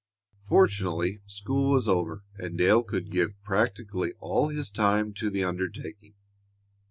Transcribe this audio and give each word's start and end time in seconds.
Fortunately, 0.41 1.21
school 1.27 1.69
was 1.69 1.87
over 1.87 2.23
and 2.35 2.57
Dale 2.57 2.81
could 2.81 3.11
give 3.11 3.39
practically 3.43 4.13
all 4.19 4.47
his 4.47 4.71
time 4.71 5.13
to 5.13 5.29
the 5.29 5.43
undertaking. 5.43 6.15